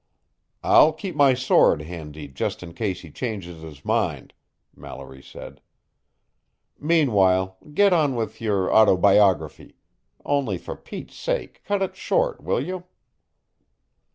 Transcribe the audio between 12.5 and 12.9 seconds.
you?"